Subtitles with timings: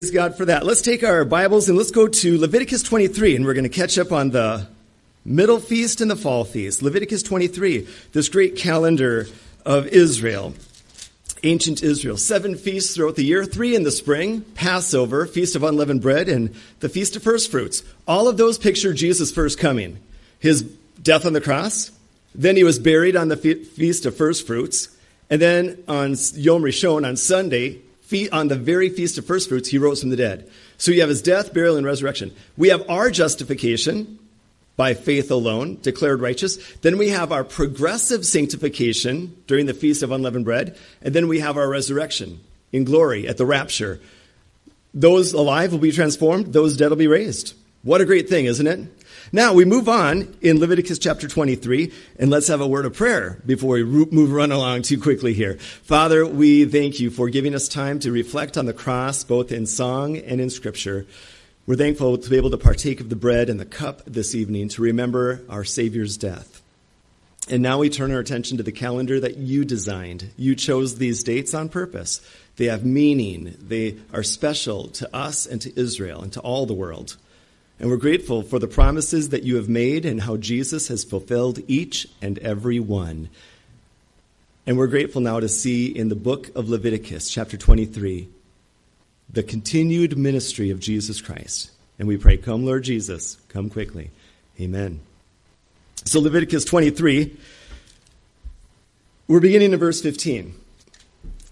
[0.00, 0.64] Praise God for that.
[0.64, 3.98] Let's take our Bibles and let's go to Leviticus 23, and we're going to catch
[3.98, 4.68] up on the
[5.24, 6.82] middle feast and the fall feast.
[6.82, 9.26] Leviticus 23, this great calendar
[9.66, 10.54] of Israel,
[11.42, 12.16] ancient Israel.
[12.16, 16.54] Seven feasts throughout the year, three in the spring Passover, Feast of Unleavened Bread, and
[16.78, 17.82] the Feast of First Fruits.
[18.06, 19.98] All of those picture Jesus' first coming,
[20.38, 20.62] his
[21.02, 21.90] death on the cross.
[22.36, 24.96] Then he was buried on the Feast of First Fruits.
[25.28, 27.80] And then on Yom Rishon, on Sunday,
[28.32, 30.50] on the very feast of first fruits, he rose from the dead.
[30.76, 32.34] So you have his death, burial, and resurrection.
[32.56, 34.18] We have our justification
[34.76, 36.56] by faith alone, declared righteous.
[36.82, 40.76] Then we have our progressive sanctification during the feast of unleavened bread.
[41.02, 42.40] And then we have our resurrection
[42.72, 44.00] in glory at the rapture.
[44.94, 47.54] Those alive will be transformed, those dead will be raised.
[47.82, 48.97] What a great thing, isn't it?
[49.30, 53.42] Now we move on in Leviticus chapter 23, and let's have a word of prayer
[53.44, 55.58] before we move run along too quickly here.
[55.82, 59.66] Father, we thank you for giving us time to reflect on the cross, both in
[59.66, 61.06] song and in scripture.
[61.66, 64.70] We're thankful to be able to partake of the bread and the cup this evening
[64.70, 66.62] to remember our Savior's death.
[67.50, 70.30] And now we turn our attention to the calendar that you designed.
[70.38, 72.22] You chose these dates on purpose.
[72.56, 73.56] They have meaning.
[73.60, 77.18] They are special to us and to Israel and to all the world.
[77.80, 81.60] And we're grateful for the promises that you have made and how Jesus has fulfilled
[81.68, 83.28] each and every one.
[84.66, 88.28] And we're grateful now to see in the book of Leviticus, chapter 23,
[89.30, 91.70] the continued ministry of Jesus Christ.
[91.98, 94.10] And we pray, Come, Lord Jesus, come quickly.
[94.60, 95.00] Amen.
[96.04, 97.36] So, Leviticus 23,
[99.28, 100.54] we're beginning in verse 15.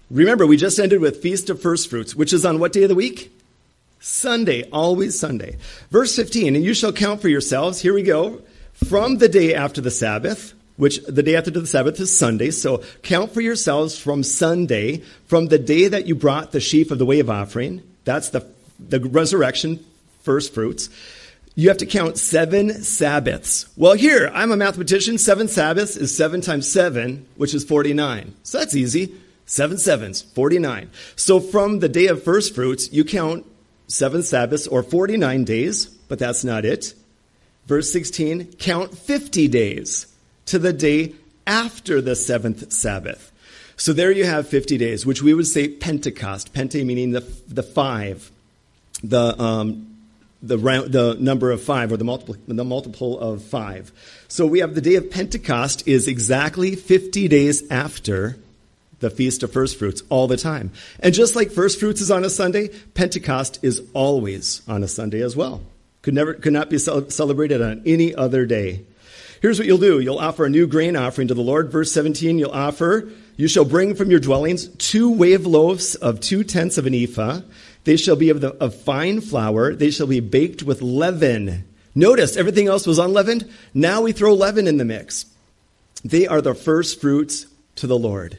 [0.09, 2.89] Remember, we just ended with Feast of First Fruits, which is on what day of
[2.89, 3.31] the week?
[3.99, 5.57] Sunday, always Sunday.
[5.89, 8.41] Verse 15, and you shall count for yourselves, here we go,
[8.73, 12.51] from the day after the Sabbath, which the day after the Sabbath is Sunday.
[12.51, 16.99] So count for yourselves from Sunday, from the day that you brought the sheaf of
[16.99, 17.81] the wave offering.
[18.05, 18.45] That's the,
[18.79, 19.83] the resurrection,
[20.21, 20.89] first fruits.
[21.55, 23.67] You have to count seven Sabbaths.
[23.75, 25.17] Well, here, I'm a mathematician.
[25.17, 28.35] Seven Sabbaths is seven times seven, which is 49.
[28.43, 29.15] So that's easy.
[29.47, 30.91] Seven sevens, 49.
[31.15, 33.45] So from the day of first fruits, you count
[33.87, 36.93] seven Sabbaths or 49 days, but that's not it.
[37.65, 40.07] Verse 16, count 50 days
[40.45, 41.13] to the day
[41.45, 43.31] after the seventh Sabbath.
[43.75, 46.53] So there you have 50 days, which we would say Pentecost.
[46.53, 48.31] Pente meaning the, the five,
[49.03, 49.97] the, um,
[50.41, 53.91] the, round, the number of five or the multiple, the multiple of five.
[54.27, 58.37] So we have the day of Pentecost is exactly 50 days after
[58.99, 60.71] the Feast of First Fruits all the time.
[60.99, 65.21] And just like First Fruits is on a Sunday, Pentecost is always on a Sunday
[65.21, 65.61] as well.
[66.01, 68.85] Could, never, could not be celebrated on any other day.
[69.41, 69.99] Here's what you'll do.
[69.99, 71.71] You'll offer a new grain offering to the Lord.
[71.71, 76.43] Verse 17, you'll offer, you shall bring from your dwellings two wave loaves of two
[76.43, 77.41] tenths of an ephah.
[77.83, 79.75] They shall be of, the, of fine flour.
[79.75, 81.65] They shall be baked with leaven.
[81.93, 83.49] Notice everything else was unleavened.
[83.73, 85.25] Now we throw leaven in the mix.
[86.03, 88.37] They are the first fruits to the Lord.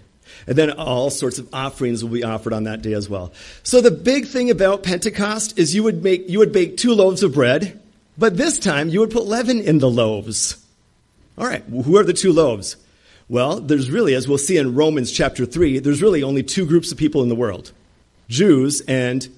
[0.49, 3.33] And then all sorts of offerings will be offered on that day as well.
[3.63, 7.23] So the big thing about Pentecost is you would make, you would bake two loaves
[7.23, 7.79] of bread,
[8.17, 10.57] but this time you would put leaven in the loaves.
[11.37, 12.77] All right, who are the two loaves?
[13.29, 16.91] Well, there's really, as we'll see in Romans chapter 3, there's really only two groups
[16.91, 17.73] of people in the world
[18.31, 19.29] Jews and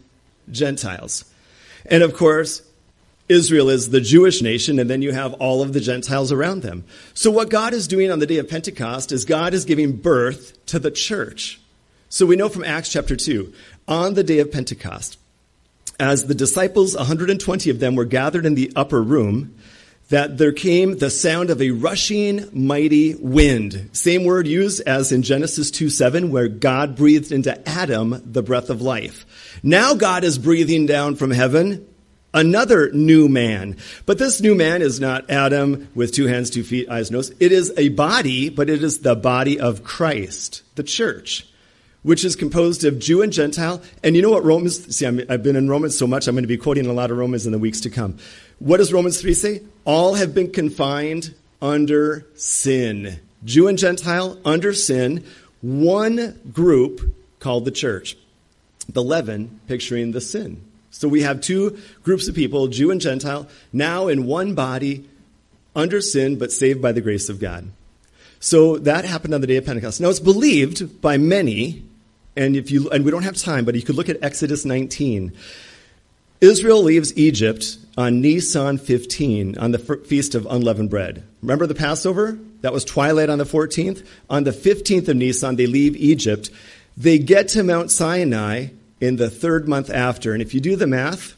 [0.48, 1.24] Gentiles.
[1.86, 2.62] And of course,
[3.30, 6.84] Israel is the Jewish nation, and then you have all of the Gentiles around them.
[7.14, 10.58] So, what God is doing on the day of Pentecost is God is giving birth
[10.66, 11.60] to the church.
[12.08, 13.52] So, we know from Acts chapter 2,
[13.86, 15.16] on the day of Pentecost,
[16.00, 19.54] as the disciples, 120 of them, were gathered in the upper room,
[20.08, 23.90] that there came the sound of a rushing mighty wind.
[23.92, 28.70] Same word used as in Genesis 2 7, where God breathed into Adam the breath
[28.70, 29.24] of life.
[29.62, 31.86] Now God is breathing down from heaven
[32.32, 33.76] another new man.
[34.06, 37.32] But this new man is not Adam with two hands, two feet, eyes, nose.
[37.40, 41.46] It is a body, but it is the body of Christ, the church,
[42.02, 43.82] which is composed of Jew and Gentile.
[44.02, 46.44] And you know what Romans, see, i have been in Romans so much, I'm going
[46.44, 48.18] to be quoting a lot of Romans in the weeks to come.
[48.58, 49.62] What does Romans 3 say?
[49.84, 53.20] All have been confined under sin.
[53.44, 55.24] Jew and Gentile under sin,
[55.62, 58.16] one group called the church.
[58.88, 63.48] The leaven picturing the sin so we have two groups of people, Jew and Gentile,
[63.72, 65.08] now in one body,
[65.74, 67.70] under sin, but saved by the grace of God.
[68.40, 70.00] So that happened on the day of Pentecost.
[70.00, 71.84] Now it's believed by many,
[72.36, 75.32] and if you and we don't have time, but you could look at Exodus 19.
[76.40, 81.22] Israel leaves Egypt on Nisan 15 on the feast of unleavened bread.
[81.42, 82.38] Remember the Passover?
[82.62, 84.06] That was twilight on the 14th.
[84.30, 86.50] On the 15th of Nisan, they leave Egypt.
[86.96, 88.68] They get to Mount Sinai
[89.00, 90.32] in the third month after.
[90.32, 91.34] And if you do the math,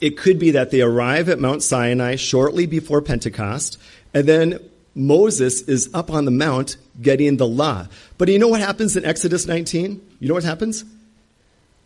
[0.00, 3.78] it could be that they arrive at Mount Sinai shortly before Pentecost,
[4.14, 4.58] and then
[4.94, 7.86] Moses is up on the mount getting the law.
[8.18, 10.00] But you know what happens in Exodus 19?
[10.18, 10.84] You know what happens?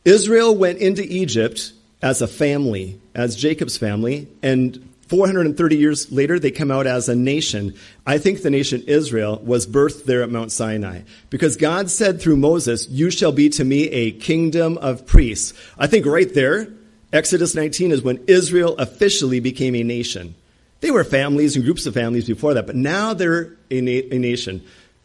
[0.05, 1.73] Israel went into Egypt
[2.03, 7.15] as a family, as Jacob's family, and 430 years later, they come out as a
[7.15, 7.75] nation.
[8.07, 12.37] I think the nation Israel was birthed there at Mount Sinai because God said through
[12.37, 15.53] Moses, You shall be to me a kingdom of priests.
[15.79, 16.69] I think right there,
[17.13, 20.35] Exodus 19 is when Israel officially became a nation.
[20.81, 24.19] They were families and groups of families before that, but now they're a, na- a
[24.19, 24.63] nation,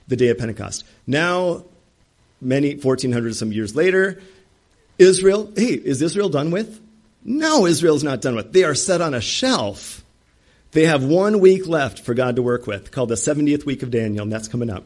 [0.07, 0.85] the day of Pentecost.
[1.05, 1.65] Now,
[2.41, 4.21] many, 1400 some years later,
[4.97, 6.81] Israel, hey, is Israel done with?
[7.23, 8.53] No, Israel's not done with.
[8.53, 10.03] They are set on a shelf.
[10.71, 13.91] They have one week left for God to work with, called the 70th week of
[13.91, 14.85] Daniel, and that's coming up.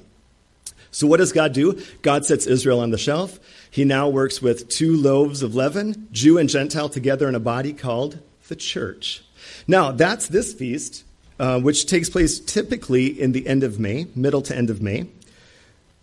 [0.92, 1.82] So, what does God do?
[2.04, 3.40] God sets Israel on the shelf.
[3.70, 7.74] He now works with two loaves of leaven, Jew and Gentile together in a body
[7.74, 9.24] called the church.
[9.68, 11.04] Now, that's this feast,
[11.40, 15.08] uh, which takes place typically in the end of May, middle to end of May.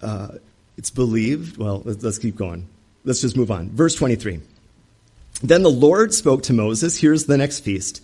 [0.03, 0.39] Uh,
[0.77, 2.67] it's believed, well, let's, let's keep going.
[3.05, 3.71] Let's just move on.
[3.71, 4.41] Verse 23.
[5.43, 8.03] Then the Lord spoke to Moses, here's the next feast,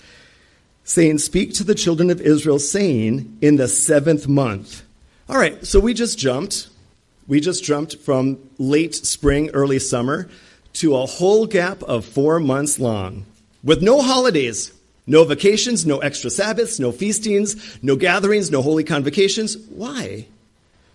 [0.84, 4.82] saying, Speak to the children of Israel, saying, In the seventh month.
[5.28, 6.68] All right, so we just jumped.
[7.26, 10.28] We just jumped from late spring, early summer
[10.74, 13.24] to a whole gap of four months long
[13.64, 14.72] with no holidays,
[15.06, 19.56] no vacations, no extra Sabbaths, no feastings, no gatherings, no holy convocations.
[19.56, 20.26] Why?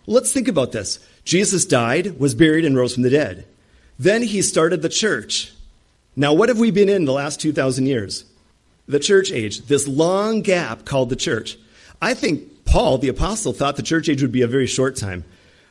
[0.07, 0.99] Let's think about this.
[1.25, 3.45] Jesus died, was buried, and rose from the dead.
[3.99, 5.51] Then he started the church.
[6.15, 8.25] Now, what have we been in the last 2,000 years?
[8.87, 11.57] The church age, this long gap called the church.
[12.01, 15.23] I think Paul, the apostle, thought the church age would be a very short time.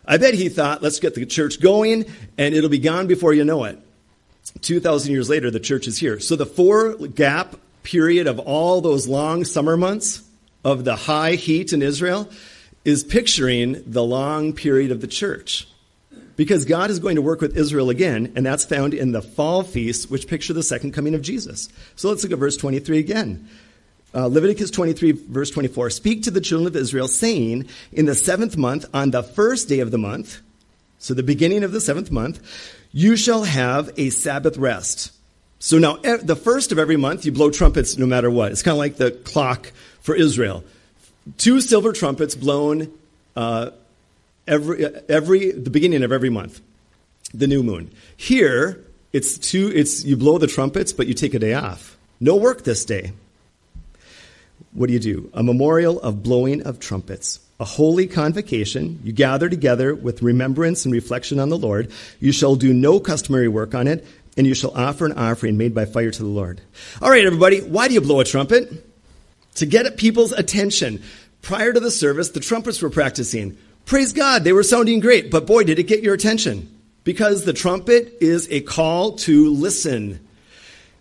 [0.06, 2.06] I bet he thought, let's get the church going,
[2.38, 3.78] and it'll be gone before you know it.
[4.62, 6.18] 2,000 years later, the church is here.
[6.18, 10.22] So the four gap period of all those long summer months
[10.64, 12.30] of the high heat in Israel
[12.84, 15.68] is picturing the long period of the church
[16.40, 19.62] because God is going to work with Israel again, and that's found in the fall
[19.62, 21.68] feasts, which picture the second coming of Jesus.
[21.96, 23.46] So let's look at verse 23 again.
[24.14, 25.90] Uh, Leviticus 23, verse 24.
[25.90, 29.80] Speak to the children of Israel, saying, In the seventh month, on the first day
[29.80, 30.40] of the month,
[30.98, 32.40] so the beginning of the seventh month,
[32.90, 35.12] you shall have a Sabbath rest.
[35.58, 38.50] So now, the first of every month, you blow trumpets no matter what.
[38.50, 40.64] It's kind of like the clock for Israel.
[41.36, 42.90] Two silver trumpets blown
[43.36, 43.72] uh,
[44.50, 46.60] every, every, the beginning of every month,
[47.32, 47.90] the new moon.
[48.16, 51.96] Here, it's two, it's, you blow the trumpets, but you take a day off.
[52.20, 53.12] No work this day.
[54.72, 55.30] What do you do?
[55.32, 59.00] A memorial of blowing of trumpets, a holy convocation.
[59.02, 61.90] You gather together with remembrance and reflection on the Lord.
[62.20, 64.06] You shall do no customary work on it,
[64.36, 66.60] and you shall offer an offering made by fire to the Lord.
[67.00, 68.86] All right, everybody, why do you blow a trumpet?
[69.56, 71.02] To get people's attention.
[71.42, 73.56] Prior to the service, the trumpets were practicing.
[73.90, 76.72] Praise God, they were sounding great, but boy, did it get your attention.
[77.02, 80.20] Because the trumpet is a call to listen.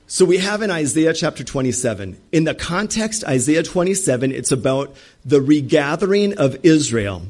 [0.07, 2.19] So we have in Isaiah chapter 27.
[2.31, 7.21] In the context, Isaiah 27, it's about the regathering of Israel.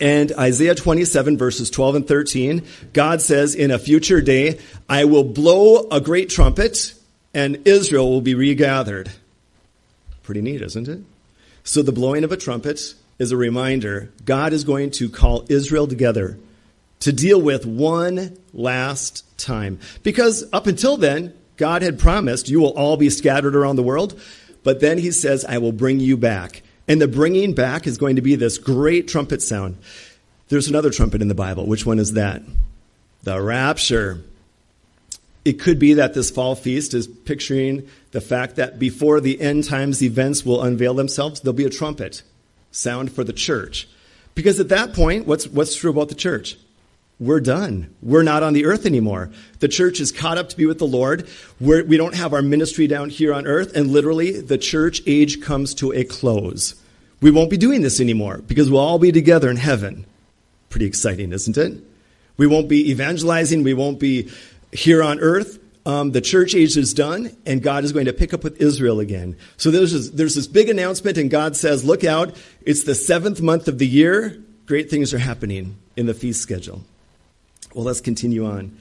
[0.00, 2.62] And Isaiah 27 verses 12 and 13,
[2.92, 6.92] God says, in a future day, I will blow a great trumpet
[7.32, 9.10] and Israel will be regathered.
[10.24, 11.00] Pretty neat, isn't it?
[11.64, 15.86] So the blowing of a trumpet is a reminder God is going to call Israel
[15.86, 16.38] together
[17.00, 19.78] to deal with one last time.
[20.02, 24.20] Because up until then, God had promised you will all be scattered around the world,
[24.62, 26.62] but then he says, I will bring you back.
[26.86, 29.76] And the bringing back is going to be this great trumpet sound.
[30.48, 31.66] There's another trumpet in the Bible.
[31.66, 32.42] Which one is that?
[33.22, 34.22] The rapture.
[35.44, 39.64] It could be that this fall feast is picturing the fact that before the end
[39.64, 42.22] times events will unveil themselves, there'll be a trumpet
[42.70, 43.88] sound for the church.
[44.34, 46.56] Because at that point, what's, what's true about the church?
[47.20, 47.92] We're done.
[48.00, 49.30] We're not on the earth anymore.
[49.58, 51.28] The church is caught up to be with the Lord.
[51.58, 55.02] We're, we do not have our ministry down here on earth, and literally, the church
[55.06, 56.80] age comes to a close.
[57.20, 60.06] We won't be doing this anymore because we'll all be together in heaven.
[60.70, 61.82] Pretty exciting, isn't it?
[62.36, 63.64] We won't be evangelizing.
[63.64, 64.30] We won't be
[64.70, 65.58] here on earth
[65.88, 69.00] um, the church age is done, and God is going to pick up with Israel
[69.00, 69.38] again.
[69.56, 73.40] So there's this, there's this big announcement, and God says, Look out, it's the seventh
[73.40, 74.44] month of the year.
[74.66, 76.84] Great things are happening in the feast schedule.
[77.74, 78.76] Well, let's continue on.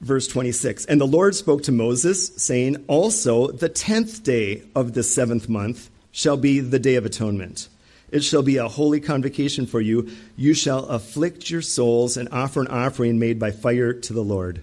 [0.00, 5.02] Verse 26 And the Lord spoke to Moses, saying, Also, the tenth day of the
[5.02, 7.68] seventh month shall be the day of atonement.
[8.12, 10.08] It shall be a holy convocation for you.
[10.36, 14.62] You shall afflict your souls and offer an offering made by fire to the Lord.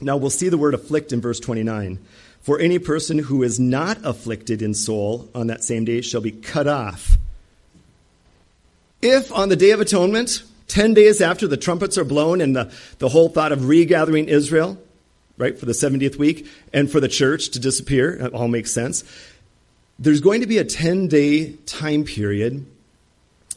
[0.00, 1.98] Now we'll see the word afflict in verse 29.
[2.42, 6.30] For any person who is not afflicted in soul on that same day shall be
[6.30, 7.16] cut off.
[9.02, 12.72] If on the Day of Atonement, 10 days after the trumpets are blown and the,
[12.98, 14.78] the whole thought of regathering Israel,
[15.38, 19.04] right, for the 70th week, and for the church to disappear, it all makes sense.
[19.98, 22.66] There's going to be a 10 day time period,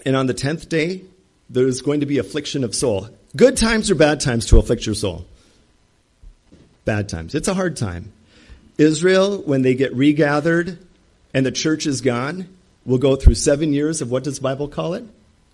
[0.05, 1.03] and on the 10th day,
[1.49, 3.09] there's going to be affliction of soul.
[3.35, 5.25] Good times or bad times to afflict your soul?
[6.89, 7.35] Bad times.
[7.35, 8.11] It's a hard time.
[8.79, 10.79] Israel, when they get regathered
[11.35, 12.47] and the church is gone,
[12.83, 15.05] will go through seven years of what does Bible call it?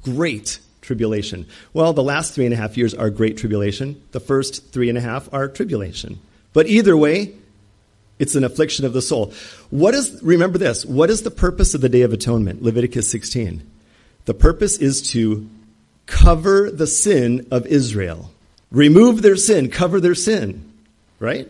[0.02, 1.46] Great tribulation.
[1.74, 4.02] Well, the last three and a half years are great tribulation.
[4.14, 6.22] The first three and a half are tribulation.
[6.54, 7.34] But either way,
[8.18, 9.34] it's an affliction of the soul.
[9.72, 12.64] What is, remember this, what is the purpose of the Day of Atonement?
[12.64, 13.62] Leviticus 16.
[14.24, 15.50] The purpose is to
[16.06, 18.32] cover the sin of Israel.
[18.72, 20.72] Remove their sin, cover their sin,
[21.26, 21.48] right?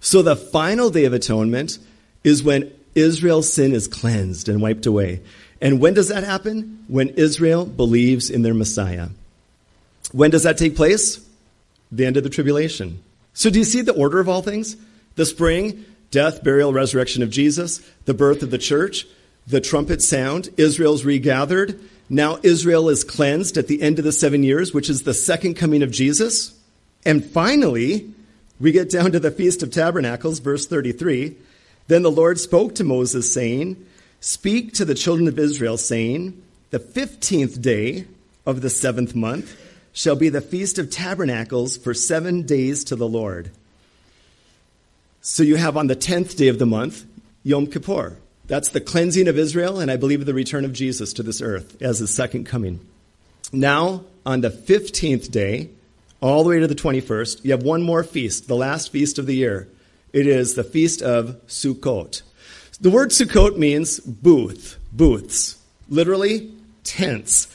[0.00, 1.78] So the final Day of Atonement
[2.24, 5.22] is when Israel's sin is cleansed and wiped away.
[5.60, 6.84] And when does that happen?
[6.88, 9.08] When Israel believes in their Messiah.
[10.12, 11.24] When does that take place?
[11.90, 13.02] The end of the tribulation.
[13.32, 14.76] So do you see the order of all things?
[15.14, 19.06] The spring, death, burial, resurrection of Jesus, the birth of the church,
[19.46, 21.78] the trumpet sound, Israel's regathered.
[22.08, 25.54] Now Israel is cleansed at the end of the seven years, which is the second
[25.54, 26.58] coming of Jesus.
[27.04, 28.12] And finally,
[28.58, 31.36] we get down to the Feast of Tabernacles, verse 33.
[31.88, 33.84] Then the Lord spoke to Moses, saying,
[34.20, 38.06] Speak to the children of Israel, saying, The fifteenth day
[38.44, 39.56] of the seventh month
[39.92, 43.50] shall be the Feast of Tabernacles for seven days to the Lord.
[45.20, 47.04] So you have on the tenth day of the month,
[47.42, 48.16] Yom Kippur.
[48.46, 51.80] That's the cleansing of Israel, and I believe the return of Jesus to this earth
[51.82, 52.80] as his second coming.
[53.52, 55.70] Now, on the 15th day,
[56.20, 59.26] all the way to the 21st, you have one more feast, the last feast of
[59.26, 59.68] the year.
[60.12, 62.22] It is the feast of Sukkot.
[62.80, 65.58] The word Sukkot means booth, booths,
[65.88, 66.52] literally
[66.84, 67.48] tents.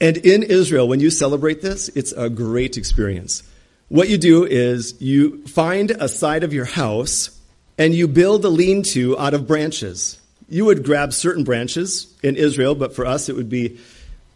[0.00, 3.42] And in Israel, when you celebrate this, it's a great experience.
[3.88, 7.38] What you do is you find a side of your house
[7.78, 10.20] and you build a lean to out of branches.
[10.48, 13.78] You would grab certain branches in Israel, but for us it would be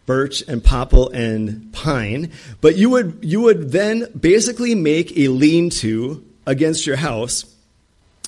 [0.05, 2.31] birch and popple and pine.
[2.61, 7.45] But you would, you would then basically make a lean to against your house.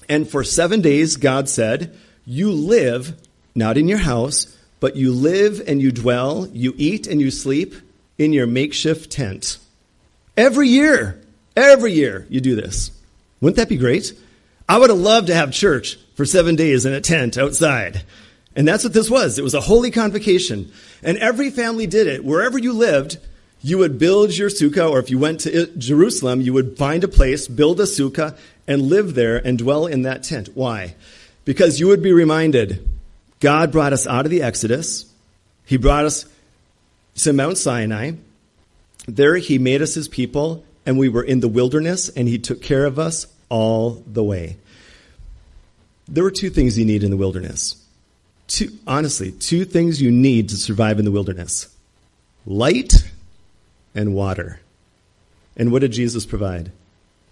[0.08, 3.20] And for seven days, God said, You live
[3.55, 7.75] not in your house, but you live and you dwell, you eat and you sleep
[8.17, 9.58] in your makeshift tent.
[10.38, 11.22] Every year,
[11.55, 12.91] every year you do this.
[13.41, 14.13] Wouldn't that be great?
[14.67, 18.03] I would have loved to have church for seven days in a tent outside.
[18.56, 19.38] And that's what this was.
[19.38, 20.72] It was a holy convocation.
[21.04, 22.24] And every family did it.
[22.24, 23.18] Wherever you lived,
[23.62, 27.08] you would build your sukkah, or if you went to Jerusalem, you would find a
[27.08, 30.50] place, build a sukkah, and live there and dwell in that tent.
[30.54, 30.96] Why?
[31.44, 32.88] Because you would be reminded
[33.42, 35.12] God brought us out of the Exodus.
[35.66, 36.26] He brought us
[37.18, 38.14] to Mount Sinai.
[39.08, 42.62] There he made us his people and we were in the wilderness, and He took
[42.62, 44.58] care of us all the way.
[46.08, 47.82] There were two things you need in the wilderness.
[48.48, 51.68] Two, honestly, two things you need to survive in the wilderness
[52.46, 53.12] light
[53.96, 54.60] and water.
[55.58, 56.72] And what did Jesus provide?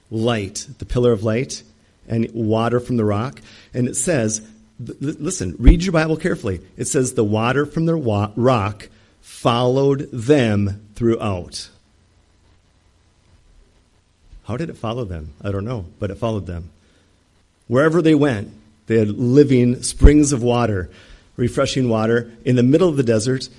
[0.09, 1.63] Light, the pillar of light,
[2.07, 3.41] and water from the rock.
[3.73, 4.41] And it says,
[4.79, 6.61] listen, read your Bible carefully.
[6.77, 8.89] It says, the water from the rock
[9.21, 11.69] followed them throughout.
[14.45, 15.33] How did it follow them?
[15.41, 16.69] I don't know, but it followed them.
[17.67, 18.51] Wherever they went,
[18.87, 20.89] they had living springs of water,
[21.35, 23.49] refreshing water in the middle of the desert.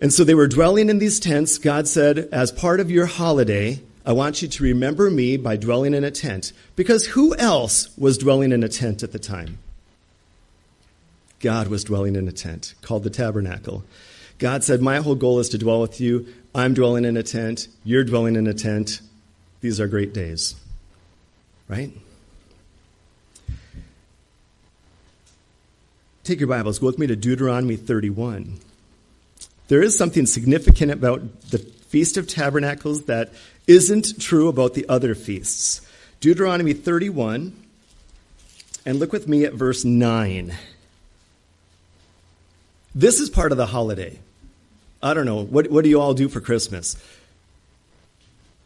[0.00, 1.58] And so they were dwelling in these tents.
[1.58, 5.94] God said, as part of your holiday, I want you to remember me by dwelling
[5.94, 6.52] in a tent.
[6.74, 9.58] Because who else was dwelling in a tent at the time?
[11.40, 13.84] God was dwelling in a tent called the tabernacle.
[14.38, 16.26] God said, My whole goal is to dwell with you.
[16.54, 17.68] I'm dwelling in a tent.
[17.84, 19.00] You're dwelling in a tent.
[19.60, 20.56] These are great days,
[21.68, 21.92] right?
[26.24, 28.60] Take your Bibles, go with me to Deuteronomy 31.
[29.66, 33.32] There is something significant about the Feast of Tabernacles that
[33.66, 35.80] isn't true about the other feasts.
[36.20, 37.52] Deuteronomy 31,
[38.86, 40.54] and look with me at verse 9.
[42.94, 44.20] This is part of the holiday.
[45.02, 45.42] I don't know.
[45.42, 46.96] What, what do you all do for Christmas?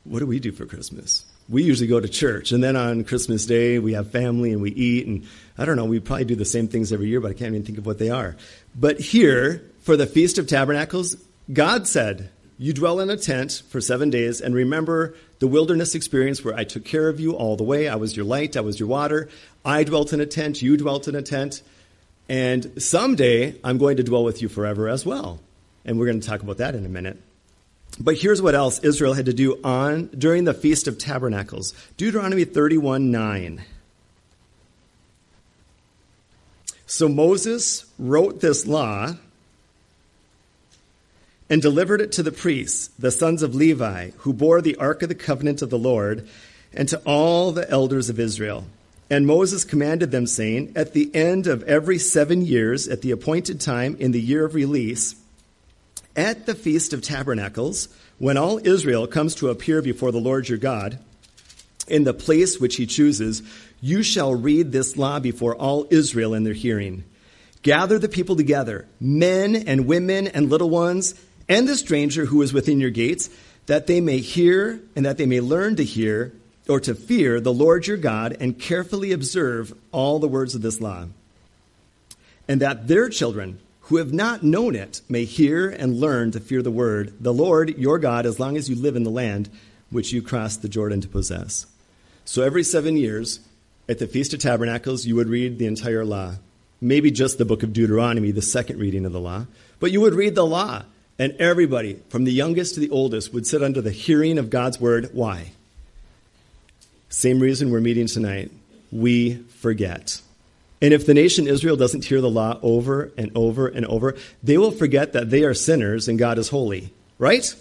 [0.04, 1.24] what do we do for Christmas?
[1.48, 4.72] We usually go to church, and then on Christmas Day, we have family and we
[4.72, 5.06] eat.
[5.06, 5.24] And
[5.56, 7.64] I don't know, we probably do the same things every year, but I can't even
[7.64, 8.36] think of what they are.
[8.74, 11.16] But here, for the Feast of Tabernacles,
[11.52, 16.42] God said, you dwell in a tent for seven days and remember the wilderness experience
[16.42, 17.88] where I took care of you all the way.
[17.88, 19.28] I was your light, I was your water.
[19.64, 21.62] I dwelt in a tent, you dwelt in a tent.
[22.28, 25.38] And someday I'm going to dwell with you forever as well.
[25.84, 27.20] And we're going to talk about that in a minute.
[27.98, 31.72] But here's what else Israel had to do on during the Feast of Tabernacles.
[31.96, 33.64] Deuteronomy 31 9.
[36.86, 39.16] So Moses wrote this law
[41.48, 45.08] and delivered it to the priests, the sons of Levi, who bore the ark of
[45.08, 46.28] the covenant of the Lord,
[46.72, 48.66] and to all the elders of Israel.
[49.08, 53.60] And Moses commanded them, saying, At the end of every seven years, at the appointed
[53.60, 55.14] time in the year of release,
[56.16, 60.58] at the Feast of Tabernacles, when all Israel comes to appear before the Lord your
[60.58, 60.98] God,
[61.86, 63.42] in the place which he chooses,
[63.80, 67.04] you shall read this law before all Israel in their hearing.
[67.62, 71.14] Gather the people together, men and women and little ones,
[71.48, 73.28] and the stranger who is within your gates,
[73.66, 76.32] that they may hear and that they may learn to hear
[76.68, 80.80] or to fear the Lord your God and carefully observe all the words of this
[80.80, 81.06] law.
[82.48, 86.60] And that their children who have not known it may hear and learn to fear
[86.60, 89.48] the word, the Lord your God, as long as you live in the land
[89.90, 91.66] which you crossed the Jordan to possess.
[92.24, 93.38] So every seven years,
[93.88, 96.34] at the Feast of Tabernacles, you would read the entire law.
[96.80, 99.46] Maybe just the book of Deuteronomy, the second reading of the law.
[99.78, 100.82] But you would read the law,
[101.16, 104.80] and everybody, from the youngest to the oldest, would sit under the hearing of God's
[104.80, 105.10] word.
[105.12, 105.52] Why?
[107.08, 108.50] Same reason we're meeting tonight.
[108.90, 110.20] We forget.
[110.80, 114.58] And if the nation Israel doesn't hear the law over and over and over, they
[114.58, 117.54] will forget that they are sinners and God is holy, right?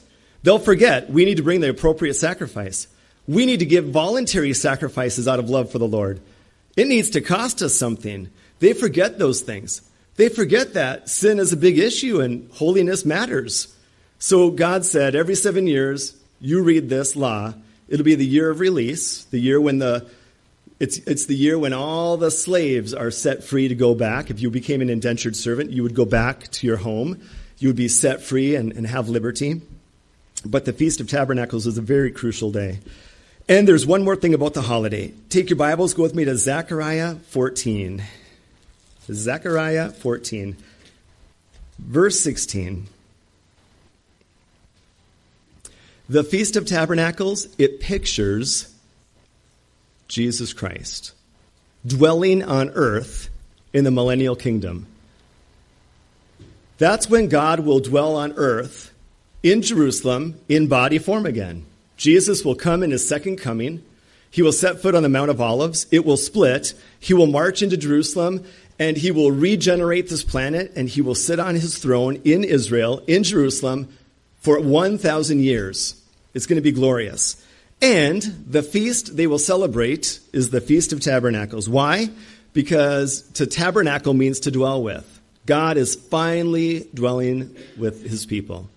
[0.43, 2.87] They'll forget we need to bring the appropriate sacrifice.
[3.27, 6.19] We need to give voluntary sacrifices out of love for the Lord.
[6.75, 8.29] It needs to cost us something.
[8.59, 9.81] They forget those things.
[10.17, 13.73] They forget that sin is a big issue and holiness matters.
[14.19, 17.53] So God said, every seven years, you read this law.
[17.87, 20.09] It'll be the year of release, the year when the
[20.79, 24.29] it's, it's the year when all the slaves are set free to go back.
[24.29, 27.21] If you became an indentured servant, you would go back to your home.
[27.59, 29.61] You would be set free and, and have liberty.
[30.45, 32.79] But the Feast of Tabernacles is a very crucial day.
[33.47, 35.13] And there's one more thing about the holiday.
[35.29, 38.03] Take your Bibles, go with me to Zechariah 14.
[39.11, 40.57] Zechariah 14,
[41.77, 42.87] verse 16.
[46.09, 48.74] The Feast of Tabernacles, it pictures
[50.07, 51.13] Jesus Christ
[51.85, 53.29] dwelling on earth
[53.73, 54.87] in the millennial kingdom.
[56.77, 58.93] That's when God will dwell on earth
[59.43, 61.65] in Jerusalem in body form again.
[61.97, 63.83] Jesus will come in his second coming.
[64.29, 65.85] He will set foot on the Mount of Olives.
[65.91, 66.73] It will split.
[66.99, 68.43] He will march into Jerusalem
[68.77, 73.01] and he will regenerate this planet and he will sit on his throne in Israel,
[73.07, 73.87] in Jerusalem,
[74.41, 76.01] for 1,000 years.
[76.33, 77.41] It's going to be glorious.
[77.85, 81.69] And the feast they will celebrate is the Feast of Tabernacles.
[81.69, 82.09] Why?
[82.51, 85.21] Because to tabernacle means to dwell with.
[85.45, 88.67] God is finally dwelling with his people.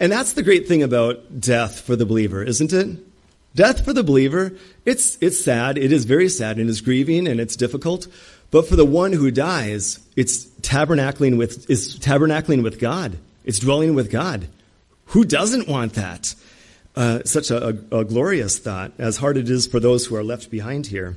[0.00, 2.96] And that's the great thing about death for the believer, isn't it?
[3.54, 4.56] Death for the believer,
[4.86, 5.76] it's, it's sad.
[5.76, 8.08] It is very sad and it's grieving and it's difficult.
[8.50, 13.18] But for the one who dies, it's tabernacling with, is tabernacling with God.
[13.44, 14.48] It's dwelling with God.
[15.06, 16.34] Who doesn't want that?
[16.98, 20.24] Uh, such a, a, a, glorious thought, as hard it is for those who are
[20.24, 21.16] left behind here.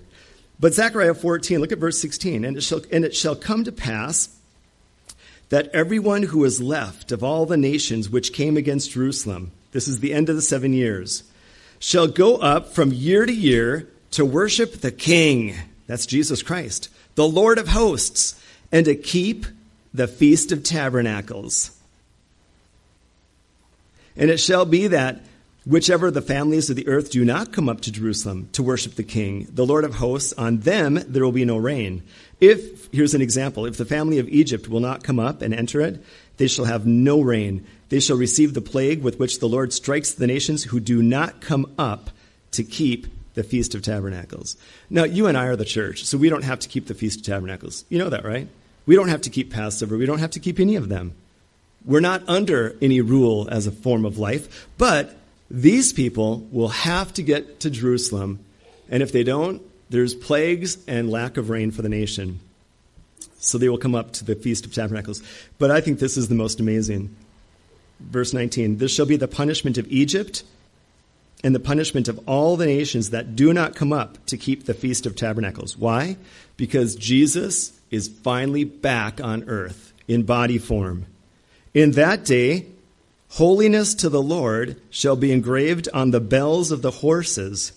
[0.60, 2.46] But Zechariah 14, look at verse 16.
[2.46, 4.30] And it shall, and it shall come to pass
[5.50, 10.02] that everyone who is left of all the nations which came against Jerusalem, this is
[10.02, 11.24] the end of the seven years,
[11.80, 15.56] shall go up from year to year to worship the King,
[15.88, 18.39] that's Jesus Christ, the Lord of hosts,
[18.72, 19.48] and to keep
[19.96, 21.76] the Feast of Tabernacles.
[24.15, 25.24] And it shall be that
[25.63, 29.04] Whichever the families of the earth do not come up to Jerusalem to worship the
[29.04, 32.02] King, the Lord of hosts, on them there will be no rain.
[32.39, 35.80] If, here's an example, if the family of Egypt will not come up and enter
[35.82, 36.04] it,
[36.38, 37.67] they shall have no rain.
[37.89, 41.41] They shall receive the plague with which the Lord strikes the nations who do not
[41.41, 42.10] come up
[42.52, 44.58] to keep the Feast of Tabernacles.
[44.89, 47.19] Now, you and I are the church, so we don't have to keep the Feast
[47.19, 47.86] of Tabernacles.
[47.88, 48.47] You know that, right?
[48.88, 49.95] We don't have to keep Passover.
[49.95, 51.13] We don't have to keep any of them.
[51.86, 55.15] We're not under any rule as a form of life, but
[55.51, 58.39] these people will have to get to Jerusalem,
[58.89, 62.39] and if they don't, there's plagues and lack of rain for the nation.
[63.39, 65.21] So they will come up to the Feast of Tabernacles.
[65.57, 67.13] But I think this is the most amazing.
[67.99, 70.43] Verse 19 This shall be the punishment of Egypt
[71.43, 74.73] and the punishment of all the nations that do not come up to keep the
[74.73, 75.75] Feast of Tabernacles.
[75.75, 76.15] Why?
[76.55, 81.07] Because Jesus is finally back on earth in body form.
[81.73, 82.67] In that day,
[83.36, 87.72] Holiness to the Lord shall be engraved on the bells of the horses.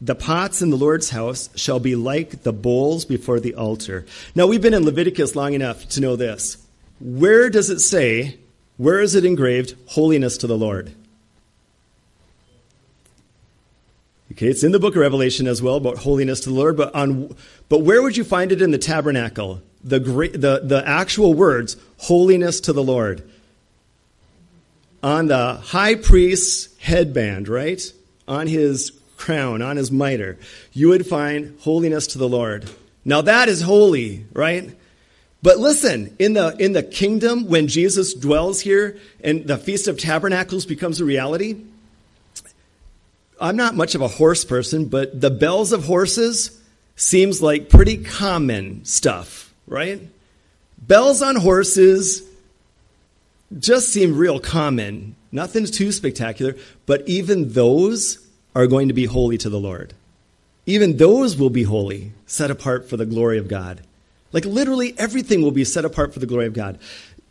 [0.00, 4.06] The pots in the Lord's house shall be like the bowls before the altar.
[4.36, 6.56] Now, we've been in Leviticus long enough to know this.
[7.00, 8.38] Where does it say,
[8.76, 10.92] where is it engraved, holiness to the Lord?
[14.30, 16.94] Okay, it's in the book of Revelation as well about holiness to the Lord, but
[16.94, 17.34] on
[17.68, 19.62] but where would you find it in the tabernacle?
[19.82, 23.28] The the, the actual words, holiness to the Lord.
[25.06, 27.80] On the high priest's headband, right?
[28.26, 30.36] On his crown, on his mitre,
[30.72, 32.68] you would find holiness to the Lord.
[33.04, 34.68] Now that is holy, right?
[35.42, 39.96] But listen, in the in the kingdom when Jesus dwells here and the feast of
[39.96, 41.54] tabernacles becomes a reality,
[43.40, 46.60] I'm not much of a horse person, but the bells of horses
[46.96, 50.02] seems like pretty common stuff, right?
[50.78, 52.24] Bells on horses
[53.58, 55.16] just seem real common.
[55.32, 56.56] Nothing too spectacular,
[56.86, 59.94] but even those are going to be holy to the Lord.
[60.64, 63.82] Even those will be holy, set apart for the glory of God.
[64.32, 66.78] Like literally everything will be set apart for the glory of God.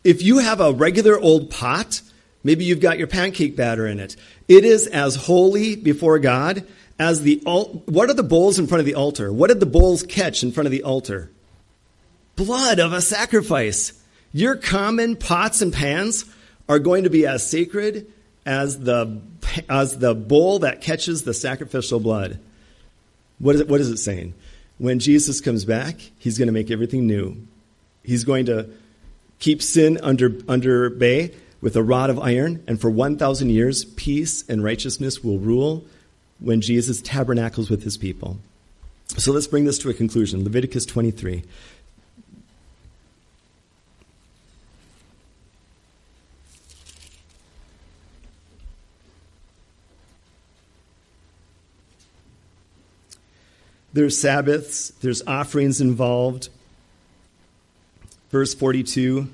[0.04, 2.02] If you have a regular old pot,
[2.44, 4.16] maybe you've got your pancake batter in it.
[4.48, 6.66] It is as holy before God
[6.98, 9.34] as the what are the bowls in front of the altar?
[9.34, 11.30] What did the bowls catch in front of the altar?
[12.36, 13.94] Blood of a sacrifice.
[14.36, 16.26] Your common pots and pans
[16.68, 18.12] are going to be as sacred
[18.46, 19.22] as the
[19.70, 22.38] as the bowl that catches the sacrificial blood.
[23.40, 24.34] What is it, what is it saying?
[24.78, 27.48] When Jesus comes back, he's going to make everything new.
[28.04, 28.68] He's going to
[29.40, 34.44] keep sin under under bay with a rod of iron, and for 1,000 years, peace
[34.50, 35.86] and righteousness will rule
[36.42, 38.40] when Jesus tabernacles with his people.
[39.16, 40.44] So let's bring this to a conclusion.
[40.44, 41.44] Leviticus 23.
[53.96, 56.50] There's Sabbaths, there's offerings involved.
[58.30, 59.30] Verse 42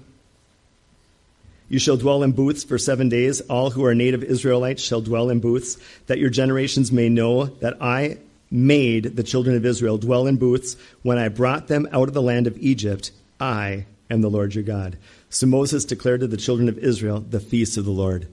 [1.67, 3.39] you shall dwell in booths for seven days.
[3.39, 7.81] All who are native Israelites shall dwell in booths, that your generations may know that
[7.81, 8.17] I
[8.51, 12.21] made the children of Israel dwell in booths when I brought them out of the
[12.21, 13.11] land of Egypt.
[13.39, 14.97] I am the Lord your God.
[15.29, 18.27] So Moses declared to the children of Israel the feast of the Lord.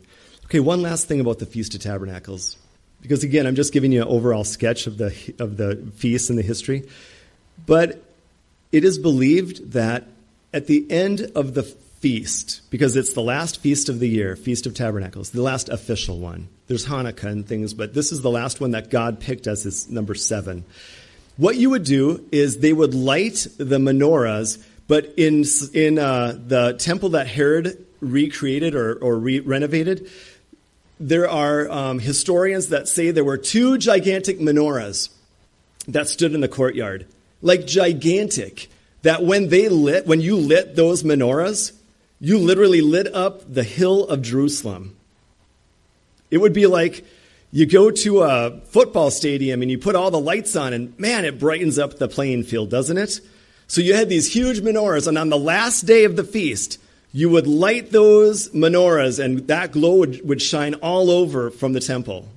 [0.47, 2.57] Okay, one last thing about the Feast of Tabernacles.
[3.01, 6.39] Because again, I'm just giving you an overall sketch of the, of the feast and
[6.39, 6.89] the history.
[7.67, 8.03] But
[8.73, 10.07] it is believed that
[10.53, 14.67] at the end of the feast because it's the last feast of the year, Feast
[14.67, 16.49] of Tabernacles, the last official one.
[16.67, 19.89] There's Hanukkah and things, but this is the last one that God picked as his
[19.89, 20.65] number seven.
[21.37, 26.75] What you would do is they would light the menorahs, but in, in uh, the
[26.79, 30.11] temple that Herod recreated or, or re- renovated,
[31.01, 35.11] there are um, historians that say there were two gigantic menorahs
[35.87, 37.07] that stood in the courtyard.
[37.41, 38.69] Like gigantic.
[39.03, 41.73] That when they lit, when you lit those menorahs,
[42.21, 44.97] you literally lit up the hill of Jerusalem.
[46.31, 47.05] It would be like
[47.53, 51.25] you go to a football stadium and you put all the lights on, and man,
[51.25, 53.21] it brightens up the playing field, doesn't it?
[53.69, 56.81] So you had these huge menorahs, and on the last day of the feast,
[57.19, 61.81] you would light those menorahs, and that glow would, would shine all over from the
[61.81, 62.29] temple.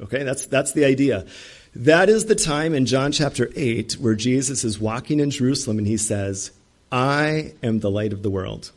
[0.00, 1.26] Okay, that's, that's the idea.
[1.74, 5.88] That is the time in John chapter 8 where Jesus is walking in Jerusalem and
[5.88, 6.52] he says,
[6.92, 8.70] I am the light of the world.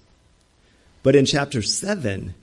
[1.03, 2.33] But in chapter 7,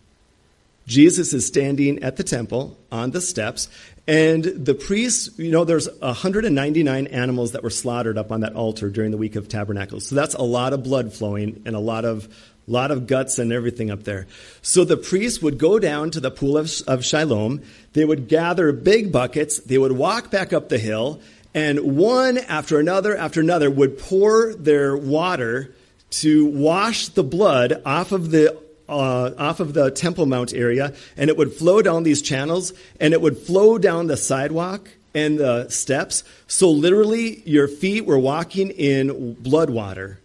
[0.87, 3.69] Jesus is standing at the temple on the steps,
[4.07, 8.89] and the priests, you know, there's 199 animals that were slaughtered up on that altar
[8.91, 10.07] during the week of tabernacles.
[10.07, 12.29] So that's a lot of blood flowing and a lot of
[12.69, 14.27] lot of guts and everything up there.
[14.63, 17.63] So the priests would go down to the pool of, of Siloam.
[17.93, 19.59] They would gather big buckets.
[19.59, 21.21] They would walk back up the hill,
[21.55, 25.75] and one after another after another would pour their water
[26.11, 28.57] to wash the blood off of the
[28.89, 33.13] uh, off of the Temple Mount area, and it would flow down these channels, and
[33.13, 36.25] it would flow down the sidewalk and the steps.
[36.47, 40.21] So literally, your feet were walking in blood water.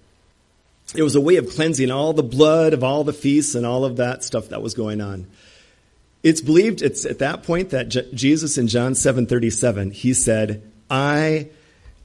[0.96, 3.86] It was a way of cleansing all the blood of all the feasts and all
[3.86, 5.28] of that stuff that was going on.
[6.22, 11.48] It's believed it's at that point that J- Jesus in John 7:37 he said, "I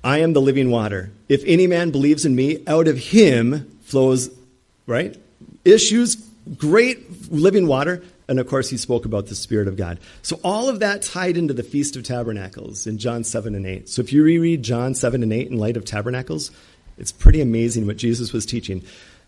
[0.03, 1.11] I am the living water.
[1.29, 4.31] If any man believes in me, out of him flows,
[4.87, 5.17] right?
[5.65, 6.17] Issues,
[6.57, 8.03] great living water.
[8.29, 9.99] And of course, he spoke about the Spirit of God.
[10.23, 13.89] So all of that tied into the Feast of Tabernacles in John 7 and 8.
[13.89, 16.51] So if you reread John 7 and 8 in light of Tabernacles,
[16.99, 18.83] it's pretty amazing what Jesus was teaching.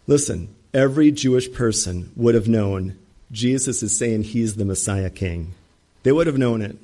[0.07, 2.99] Listen, every Jewish person would have known
[3.33, 5.55] Jesus is saying he's the Messiah King.
[6.03, 6.77] They would have known it.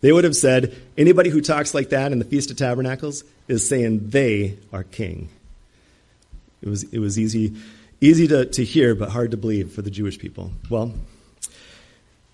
[0.00, 3.66] They would have said, anybody who talks like that in the Feast of Tabernacles is
[3.66, 5.28] saying they are king.
[6.60, 7.54] It was, it was easy,
[8.00, 10.52] easy to, to hear, but hard to believe for the Jewish people.
[10.68, 10.92] Well,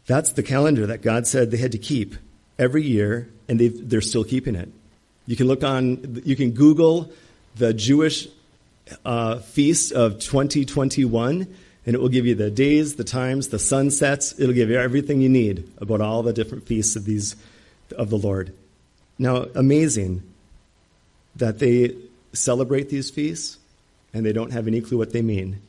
[0.07, 2.17] that's the calendar that God said they had to keep
[2.59, 4.69] every year, and they're still keeping it.
[5.27, 7.13] You can look on, you can Google
[7.57, 8.29] the Jewish
[9.05, 11.47] uh, feast of 2021,
[11.87, 14.39] and it will give you the days, the times, the sunsets.
[14.39, 17.37] It'll give you everything you need about all the different feasts of these
[17.97, 18.53] of the Lord.
[19.19, 20.23] Now, amazing
[21.37, 21.97] that they
[22.33, 23.59] celebrate these feasts
[24.13, 25.61] and they don't have any clue what they mean.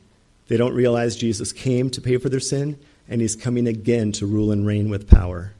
[0.48, 4.26] They don't realize Jesus came to pay for their sin and he's coming again to
[4.26, 5.52] rule and reign with power.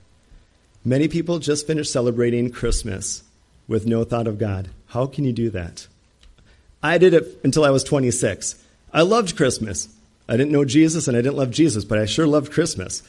[0.85, 3.22] Many people just finished celebrating Christmas
[3.68, 4.70] with no thought of God.
[4.87, 5.87] How can you do that?
[6.83, 8.57] I did it until I was 26.
[8.92, 9.88] I loved Christmas.
[10.29, 13.03] I didn't know Jesus and I didn't love Jesus, but I sure loved Christmas.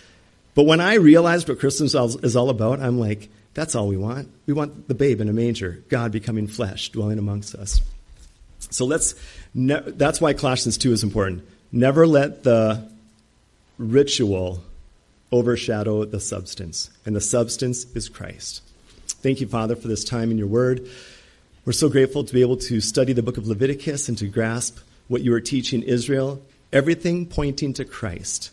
[0.56, 4.30] But when I realized what Christmas is all about, I'm like, that's all we want.
[4.46, 7.82] We want the babe in a manger, God becoming flesh, dwelling amongst us.
[8.60, 9.16] So let's,
[9.54, 11.44] ne- that's why Colossians 2 is important.
[11.72, 12.88] Never let the
[13.78, 14.64] ritual
[15.32, 18.62] overshadow the substance, and the substance is Christ.
[19.08, 20.88] Thank you, Father, for this time in your word.
[21.66, 24.80] We're so grateful to be able to study the book of Leviticus and to grasp
[25.08, 26.42] what you are teaching Israel,
[26.74, 28.52] everything pointing to Christ.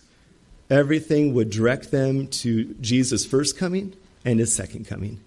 [0.71, 3.95] Everything would direct them to Jesus' first coming
[4.25, 5.19] and his second coming.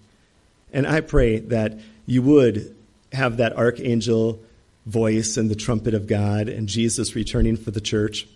[0.72, 2.74] And I pray that you would
[3.12, 4.40] have that archangel
[4.86, 8.26] voice and the trumpet of God and Jesus returning for the church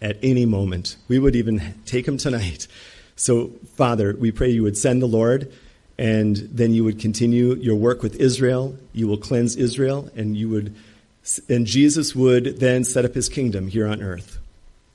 [0.00, 0.96] at any moment.
[1.06, 2.66] We would even take him tonight.
[3.14, 5.52] So, Father, we pray you would send the Lord
[5.98, 8.76] and then you would continue your work with Israel.
[8.92, 10.74] You will cleanse Israel and you would
[11.48, 14.38] and Jesus would then set up his kingdom here on earth.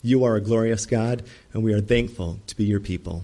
[0.01, 3.23] You are a glorious God and we are thankful to be your people.